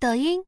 [0.00, 0.42] 抖音